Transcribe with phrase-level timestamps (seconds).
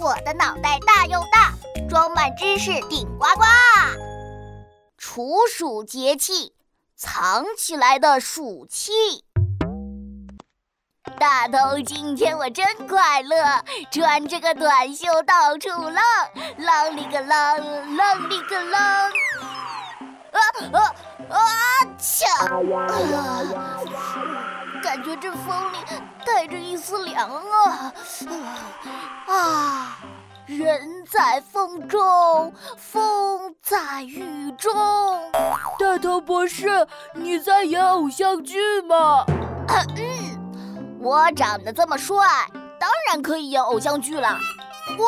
[0.00, 1.52] 我的脑袋大又大，
[1.86, 3.44] 装满知识顶呱呱。
[4.96, 6.54] 处暑节气，
[6.96, 8.92] 藏起来的暑气。
[11.18, 16.02] 大头，今天我真快乐，穿着个短袖到处浪，
[16.56, 17.58] 浪里个浪，
[17.96, 18.80] 浪里个浪。
[20.32, 20.40] 啊
[20.72, 20.94] 啊
[21.28, 21.38] 啊！
[21.98, 22.48] 恰！
[24.90, 25.76] 感觉这风里
[26.26, 27.92] 带着一丝凉啊！
[29.28, 29.98] 啊！
[30.46, 34.74] 人在风中，风在雨中。
[35.78, 36.84] 大头博士，
[37.14, 39.24] 你在演偶像剧吗？
[39.96, 42.26] 嗯，我长得这么帅，
[42.80, 44.36] 当然可以演偶像剧了。
[44.88, 45.06] 不过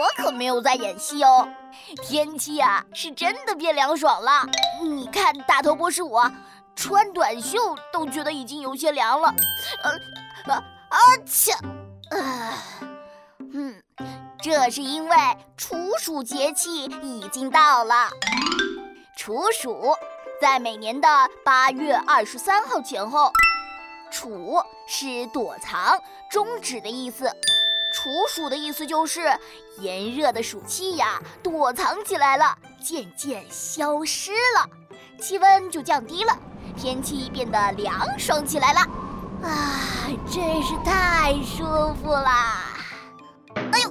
[0.00, 1.46] 我可没有在演戏哦。
[2.02, 4.46] 天气啊，是真的变凉爽了。
[4.80, 6.32] 你看，大头博士我
[6.76, 9.34] 穿短袖都觉得已经有些凉了。
[9.82, 11.52] 呃，啊啊切！
[12.10, 12.58] 啊，
[13.52, 13.82] 嗯，
[14.42, 15.16] 这是因为
[15.56, 18.10] 处暑节气已经到了。
[19.16, 19.94] 处暑
[20.40, 21.08] 在每年的
[21.44, 23.32] 八月二十三号前后。
[24.10, 27.28] 处是躲藏、终止的意思。
[27.92, 29.36] 处暑的意思就是
[29.78, 34.68] 炎热的暑气呀，躲藏起来了，渐渐消失了，
[35.20, 36.38] 气温就降低了，
[36.76, 38.80] 天气变得凉爽起来了。
[39.42, 39.80] 啊，
[40.30, 42.62] 真是太舒服啦！
[43.54, 43.90] 哎呦，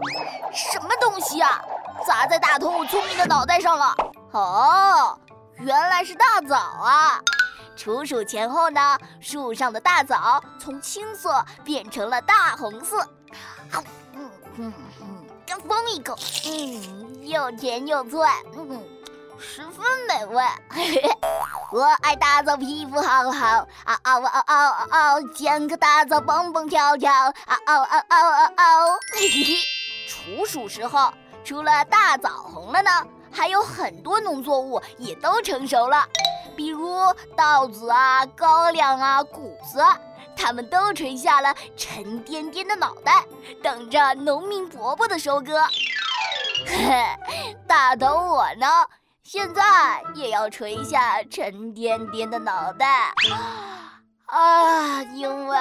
[0.52, 1.62] 什么东西啊，
[2.08, 3.96] 砸在大头我聪明的脑袋上了？
[4.32, 5.18] 哦，
[5.58, 7.22] 原来是大枣啊！
[7.76, 13.00] 处暑前后呢，树上的大枣从青色变成了大红色。
[13.70, 13.84] 好，
[14.16, 18.20] 嗯嗯嗯，跟风一口，嗯，又甜又脆，
[18.56, 18.82] 嗯，
[19.40, 20.44] 十分美味。
[21.74, 27.12] 我爱大枣，皮肤好好啊，嗷嗷嗷嗷嗷，捡个大枣蹦蹦跳跳，
[27.48, 29.00] 嗷嗷嗷嗷嗷嗷。
[29.16, 29.56] 嘿嘿嘿，
[30.08, 31.12] 处暑时候，
[31.44, 32.92] 除了大枣红了呢，
[33.32, 36.06] 还有很多农作物也都成熟了，
[36.56, 36.96] 比如
[37.36, 39.84] 稻子啊、高粱啊、谷子。
[40.36, 43.24] 他们都垂下了沉甸甸的脑袋，
[43.64, 45.64] 等着农民伯伯的收割。
[47.66, 48.68] 大头我呢，
[49.34, 49.64] 现在
[50.14, 53.12] 也要垂下沉甸甸的脑袋
[54.30, 55.58] 啊，因为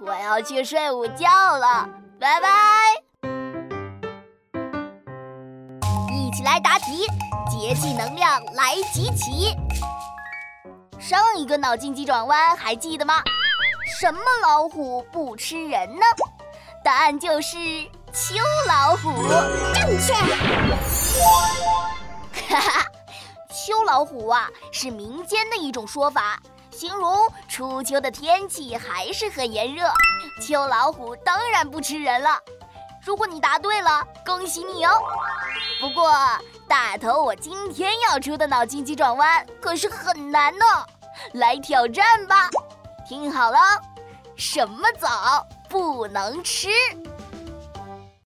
[0.00, 1.26] 我要去睡午觉
[1.58, 1.88] 了。
[2.20, 2.48] 拜拜！
[6.12, 7.08] 一起来答题，
[7.50, 9.52] 节气能量来集齐。
[11.00, 13.20] 上一个脑筋急转弯还记得吗？
[13.98, 16.02] 什么老虎不吃人呢？
[16.84, 17.56] 答案就是
[18.12, 18.36] 秋
[18.68, 19.10] 老虎。
[19.74, 20.14] 正确。
[22.48, 22.84] 哈哈，
[23.68, 26.40] 秋老虎啊，是民间的一种说法，
[26.70, 29.86] 形容初秋的天气还是很炎热。
[30.40, 32.40] 秋老虎当然不吃人了。
[33.04, 34.98] 如果你答对了，恭喜你哦。
[35.82, 36.10] 不过
[36.66, 40.64] 大头，我今天要出的脑筋急转弯可是很难呢，
[41.34, 42.48] 来挑战吧。
[43.06, 43.58] 听好了，
[44.34, 46.70] 什么枣不能吃？